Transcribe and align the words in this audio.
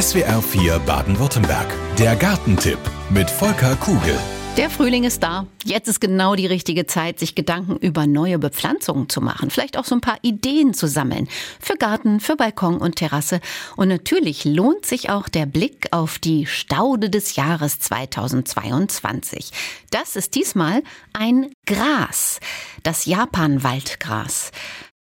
SWR 0.00 0.40
4 0.40 0.78
Baden-Württemberg. 0.80 1.66
Der 1.98 2.14
Gartentipp 2.14 2.78
mit 3.10 3.28
Volker 3.28 3.74
Kugel. 3.74 4.16
Der 4.56 4.70
Frühling 4.70 5.02
ist 5.02 5.24
da. 5.24 5.48
Jetzt 5.64 5.88
ist 5.88 6.00
genau 6.00 6.36
die 6.36 6.46
richtige 6.46 6.86
Zeit, 6.86 7.18
sich 7.18 7.34
Gedanken 7.34 7.78
über 7.78 8.06
neue 8.06 8.38
Bepflanzungen 8.38 9.08
zu 9.08 9.20
machen. 9.20 9.50
Vielleicht 9.50 9.76
auch 9.76 9.84
so 9.84 9.96
ein 9.96 10.00
paar 10.00 10.18
Ideen 10.22 10.72
zu 10.72 10.86
sammeln. 10.86 11.26
Für 11.58 11.74
Garten, 11.74 12.20
für 12.20 12.36
Balkon 12.36 12.78
und 12.78 12.94
Terrasse. 12.94 13.40
Und 13.74 13.88
natürlich 13.88 14.44
lohnt 14.44 14.86
sich 14.86 15.10
auch 15.10 15.28
der 15.28 15.46
Blick 15.46 15.88
auf 15.90 16.20
die 16.20 16.46
Staude 16.46 17.10
des 17.10 17.34
Jahres 17.34 17.80
2022. 17.80 19.50
Das 19.90 20.14
ist 20.14 20.36
diesmal 20.36 20.84
ein 21.12 21.50
Gras. 21.66 22.38
Das 22.84 23.04
Japan-Waldgras. 23.04 24.52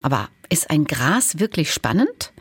Aber 0.04 0.30
ist 0.50 0.70
ein 0.70 0.86
Gras 0.86 1.40
wirklich 1.40 1.74
spannend? 1.74 2.32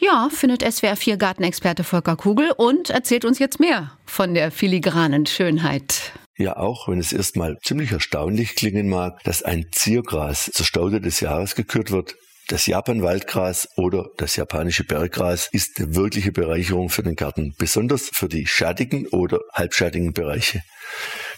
Ja, 0.00 0.28
findet 0.30 0.64
SWR4 0.64 1.16
Gartenexperte 1.16 1.84
Volker 1.84 2.16
Kugel 2.16 2.50
und 2.56 2.90
erzählt 2.90 3.24
uns 3.24 3.38
jetzt 3.38 3.60
mehr 3.60 3.92
von 4.06 4.34
der 4.34 4.50
filigranen 4.50 5.26
Schönheit 5.26 6.12
ja 6.40 6.56
auch, 6.56 6.88
wenn 6.88 6.98
es 6.98 7.12
erstmal 7.12 7.58
ziemlich 7.62 7.92
erstaunlich 7.92 8.54
klingen 8.54 8.88
mag, 8.88 9.22
dass 9.24 9.42
ein 9.42 9.66
Ziergras 9.72 10.50
zur 10.52 10.66
Staude 10.66 11.00
des 11.00 11.20
Jahres 11.20 11.54
gekürt 11.54 11.90
wird. 11.90 12.16
Das 12.48 12.66
Japan-Waldgras 12.66 13.68
oder 13.76 14.08
das 14.16 14.34
japanische 14.34 14.82
Berggras 14.82 15.48
ist 15.52 15.78
eine 15.78 15.94
wirkliche 15.94 16.32
Bereicherung 16.32 16.88
für 16.88 17.04
den 17.04 17.14
Garten, 17.14 17.54
besonders 17.58 18.10
für 18.12 18.28
die 18.28 18.46
schattigen 18.46 19.06
oder 19.08 19.38
halbschattigen 19.52 20.12
Bereiche. 20.12 20.62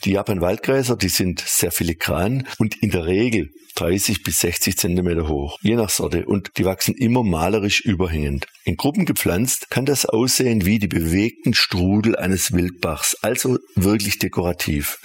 Die 0.05 0.12
Japan-Waldgräser, 0.12 0.97
die 0.97 1.11
sind 1.11 1.41
sehr 1.41 1.70
filigran 1.70 2.47
und 2.59 2.83
in 2.83 2.91
der 2.91 3.05
Regel 3.05 3.51
30 3.82 4.22
bis 4.22 4.38
60 4.38 4.78
Zentimeter 4.78 5.27
hoch, 5.27 5.59
je 5.60 5.74
nach 5.74 5.91
Sorte, 5.91 6.24
und 6.24 6.52
die 6.56 6.64
wachsen 6.64 6.95
immer 6.95 7.24
malerisch 7.24 7.80
überhängend. 7.80 8.46
In 8.64 8.77
Gruppen 8.77 9.06
gepflanzt 9.06 9.70
kann 9.70 9.86
das 9.86 10.06
aussehen 10.06 10.64
wie 10.64 10.78
die 10.78 10.86
bewegten 10.86 11.52
Strudel 11.52 12.14
eines 12.14 12.52
Wildbachs, 12.52 13.16
also 13.22 13.58
wirklich 13.74 14.20
dekorativ. 14.20 15.00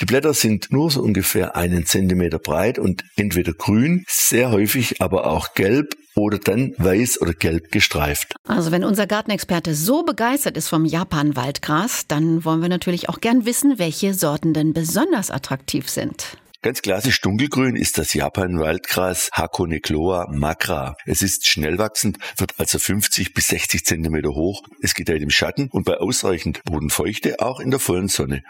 Die 0.00 0.04
Blätter 0.04 0.34
sind 0.34 0.70
nur 0.70 0.90
so 0.92 1.02
ungefähr 1.02 1.56
einen 1.56 1.84
Zentimeter 1.84 2.38
breit 2.38 2.78
und 2.78 3.02
entweder 3.16 3.52
grün, 3.52 4.04
sehr 4.06 4.52
häufig 4.52 5.02
aber 5.02 5.26
auch 5.26 5.54
gelb 5.54 5.96
oder 6.14 6.38
dann 6.38 6.74
weiß 6.78 7.20
oder 7.20 7.34
gelb 7.34 7.72
gestreift. 7.72 8.36
Also 8.46 8.70
wenn 8.70 8.84
unser 8.84 9.08
Gartenexperte 9.08 9.74
so 9.74 10.04
begeistert 10.04 10.56
ist 10.56 10.68
vom 10.68 10.84
Japan-Waldgras, 10.84 12.06
dann 12.06 12.44
wollen 12.44 12.62
wir 12.62 12.68
natürlich 12.68 13.08
auch 13.08 13.20
gern 13.20 13.46
wissen, 13.46 13.80
welche 13.80 14.14
Sorten 14.14 14.54
denn 14.54 14.72
besonders 14.74 15.32
attraktiv 15.32 15.88
sind. 15.90 16.38
Ganz 16.62 16.82
klassisch 16.82 17.22
dunkelgrün 17.22 17.74
ist 17.74 17.96
das 17.96 18.12
Japan-Waldgras 18.12 19.30
Hakonecloa 19.32 20.26
macra. 20.30 20.94
Es 21.06 21.22
ist 21.22 21.48
schnell 21.48 21.78
wachsend, 21.78 22.18
wird 22.36 22.52
also 22.58 22.78
50 22.78 23.32
bis 23.32 23.48
60 23.48 23.86
Zentimeter 23.86 24.28
hoch. 24.28 24.62
Es 24.82 24.92
gedeiht 24.92 25.22
im 25.22 25.30
Schatten 25.30 25.70
und 25.70 25.86
bei 25.86 25.96
ausreichend 25.96 26.62
Bodenfeuchte 26.64 27.40
auch 27.40 27.60
in 27.60 27.70
der 27.70 27.80
vollen 27.80 28.08
Sonne. 28.08 28.42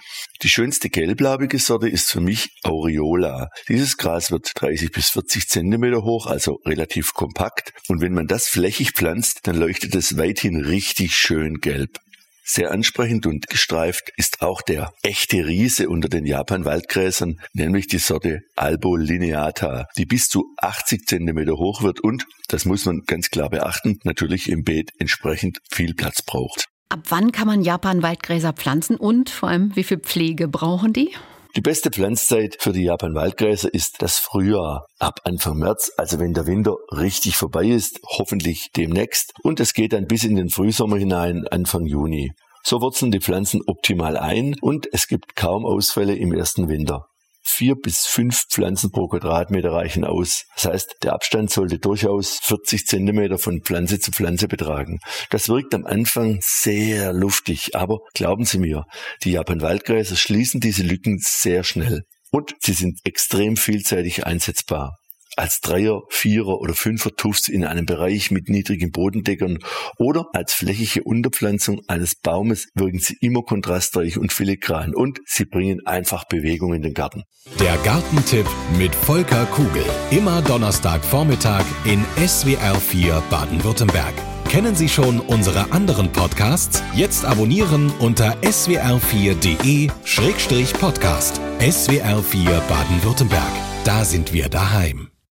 Die 0.42 0.48
schönste 0.48 0.90
gelblaubige 0.90 1.60
Sorte 1.60 1.88
ist 1.88 2.10
für 2.10 2.20
mich 2.20 2.48
Aureola. 2.64 3.48
Dieses 3.68 3.96
Gras 3.96 4.32
wird 4.32 4.50
30 4.56 4.90
bis 4.90 5.10
40 5.10 5.48
Zentimeter 5.48 6.02
hoch, 6.02 6.26
also 6.26 6.58
relativ 6.66 7.14
kompakt. 7.14 7.72
Und 7.86 8.00
wenn 8.00 8.12
man 8.12 8.26
das 8.26 8.48
flächig 8.48 8.90
pflanzt, 8.90 9.46
dann 9.46 9.54
leuchtet 9.54 9.94
es 9.94 10.18
weithin 10.18 10.56
richtig 10.64 11.14
schön 11.14 11.60
gelb. 11.60 12.00
Sehr 12.44 12.70
ansprechend 12.70 13.26
und 13.26 13.48
gestreift 13.48 14.10
ist 14.16 14.42
auch 14.42 14.62
der 14.62 14.92
echte 15.02 15.46
Riese 15.46 15.88
unter 15.88 16.08
den 16.08 16.26
Japan-Waldgräsern, 16.26 17.40
nämlich 17.52 17.86
die 17.86 17.98
Sorte 17.98 18.40
Albo 18.56 18.96
lineata, 18.96 19.86
die 19.96 20.06
bis 20.06 20.28
zu 20.28 20.54
80 20.58 21.06
Zentimeter 21.06 21.52
hoch 21.52 21.82
wird 21.82 22.00
und, 22.00 22.24
das 22.48 22.64
muss 22.64 22.86
man 22.86 23.02
ganz 23.06 23.30
klar 23.30 23.50
beachten, 23.50 23.98
natürlich 24.04 24.48
im 24.48 24.64
Beet 24.64 24.90
entsprechend 24.98 25.58
viel 25.70 25.94
Platz 25.94 26.22
braucht. 26.22 26.66
Ab 26.88 27.04
wann 27.08 27.30
kann 27.30 27.46
man 27.46 27.62
Japan-Waldgräser 27.62 28.52
pflanzen 28.52 28.96
und 28.96 29.30
vor 29.30 29.48
allem 29.48 29.76
wie 29.76 29.84
viel 29.84 29.98
Pflege 29.98 30.48
brauchen 30.48 30.92
die? 30.92 31.14
Die 31.56 31.60
beste 31.60 31.90
Pflanzzeit 31.90 32.56
für 32.60 32.72
die 32.72 32.84
Japan-Waldgräser 32.84 33.74
ist 33.74 34.02
das 34.02 34.18
Frühjahr. 34.18 34.86
Ab 35.00 35.20
Anfang 35.24 35.58
März, 35.58 35.90
also 35.96 36.20
wenn 36.20 36.32
der 36.32 36.46
Winter 36.46 36.76
richtig 36.92 37.36
vorbei 37.36 37.66
ist, 37.66 38.00
hoffentlich 38.06 38.70
demnächst. 38.76 39.32
Und 39.42 39.58
es 39.58 39.74
geht 39.74 39.92
dann 39.92 40.06
bis 40.06 40.22
in 40.22 40.36
den 40.36 40.50
Frühsommer 40.50 40.96
hinein, 40.96 41.48
Anfang 41.48 41.86
Juni. 41.86 42.30
So 42.62 42.80
wurzeln 42.80 43.10
die 43.10 43.20
Pflanzen 43.20 43.62
optimal 43.66 44.16
ein 44.16 44.54
und 44.60 44.88
es 44.92 45.08
gibt 45.08 45.34
kaum 45.34 45.66
Ausfälle 45.66 46.14
im 46.14 46.32
ersten 46.32 46.68
Winter 46.68 47.09
vier 47.50 47.74
bis 47.74 48.06
fünf 48.06 48.44
Pflanzen 48.48 48.90
pro 48.90 49.08
Quadratmeter 49.08 49.72
reichen 49.72 50.04
aus. 50.04 50.44
Das 50.54 50.66
heißt, 50.66 50.96
der 51.02 51.12
Abstand 51.12 51.50
sollte 51.50 51.78
durchaus 51.78 52.38
40 52.42 52.86
Zentimeter 52.86 53.38
von 53.38 53.62
Pflanze 53.62 53.98
zu 53.98 54.12
Pflanze 54.12 54.48
betragen. 54.48 54.98
Das 55.30 55.48
wirkt 55.48 55.74
am 55.74 55.86
Anfang 55.86 56.38
sehr 56.42 57.12
luftig, 57.12 57.74
aber 57.74 57.98
glauben 58.14 58.44
Sie 58.44 58.58
mir, 58.58 58.84
die 59.24 59.32
Japan-Waldgräser 59.32 60.16
schließen 60.16 60.60
diese 60.60 60.82
Lücken 60.82 61.18
sehr 61.20 61.64
schnell. 61.64 62.02
Und 62.32 62.54
sie 62.60 62.72
sind 62.72 63.00
extrem 63.04 63.56
vielseitig 63.56 64.24
einsetzbar 64.24 64.99
als 65.36 65.60
Dreier, 65.60 66.02
Vierer 66.08 66.60
oder 66.60 66.74
Fünfer 66.74 67.14
Tuffs 67.16 67.48
in 67.48 67.64
einem 67.64 67.86
Bereich 67.86 68.30
mit 68.30 68.48
niedrigen 68.48 68.90
Bodendeckern 68.90 69.58
oder 69.98 70.26
als 70.32 70.52
flächige 70.52 71.02
Unterpflanzung 71.04 71.80
eines 71.88 72.14
Baumes 72.14 72.68
wirken 72.74 72.98
sie 72.98 73.16
immer 73.20 73.42
kontrastreich 73.42 74.18
und 74.18 74.32
filigran 74.32 74.94
und 74.94 75.20
sie 75.26 75.44
bringen 75.44 75.86
einfach 75.86 76.24
Bewegung 76.24 76.74
in 76.74 76.82
den 76.82 76.94
Garten. 76.94 77.24
Der 77.58 77.76
Gartentipp 77.78 78.46
mit 78.78 78.94
Volker 78.94 79.46
Kugel. 79.46 79.84
Immer 80.10 80.42
Donnerstagvormittag 80.42 81.64
in 81.84 82.04
SWR 82.26 82.74
4 82.74 83.22
Baden-Württemberg. 83.30 84.12
Kennen 84.48 84.74
Sie 84.74 84.88
schon 84.88 85.20
unsere 85.20 85.70
anderen 85.70 86.10
Podcasts? 86.10 86.82
Jetzt 86.94 87.24
abonnieren 87.24 87.92
unter 88.00 88.36
swr4.de-podcast. 88.42 91.40
SWR 91.60 92.20
4 92.20 92.60
Baden-Württemberg. 92.68 93.52
Da 93.84 94.04
sind 94.04 94.32
wir 94.32 94.48
daheim. 94.48 95.09